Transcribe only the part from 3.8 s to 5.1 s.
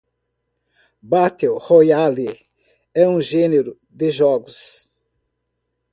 de jogos.